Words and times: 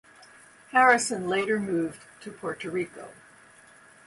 Harrison 0.71 1.29
later 1.29 1.59
moved 1.59 1.99
to 2.21 2.31
Puerto 2.31 2.71
Rico. 2.71 3.09